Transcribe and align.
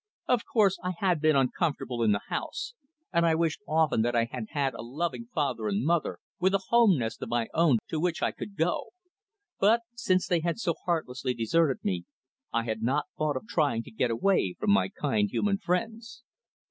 Of 0.27 0.45
course, 0.51 0.79
I 0.83 0.93
had 0.97 1.21
been 1.21 1.35
uncomfortable 1.35 2.01
in 2.01 2.11
the 2.11 2.21
house, 2.29 2.73
and 3.13 3.23
I 3.23 3.35
wished 3.35 3.59
often 3.67 4.01
that 4.01 4.15
I 4.15 4.25
had 4.25 4.47
had 4.49 4.73
a 4.73 4.81
loving 4.81 5.27
father 5.31 5.67
and 5.67 5.85
mother 5.85 6.17
with 6.39 6.55
a 6.55 6.63
home 6.69 6.97
nest 6.97 7.21
of 7.21 7.29
my 7.29 7.49
own 7.53 7.77
to 7.89 7.99
which 7.99 8.23
I 8.23 8.31
could 8.31 8.55
go, 8.57 8.93
but, 9.59 9.81
since 9.93 10.25
they 10.27 10.39
had 10.39 10.57
so 10.57 10.73
heartlessly 10.87 11.35
deserted 11.35 11.83
me, 11.85 12.05
I 12.51 12.63
had 12.63 12.81
not 12.81 13.09
thought 13.15 13.37
of 13.37 13.45
trying 13.47 13.83
to 13.83 13.91
get 13.91 14.09
away 14.09 14.55
from 14.59 14.71
my 14.71 14.89
kind 14.89 15.29
human 15.29 15.59
friends. 15.59 16.23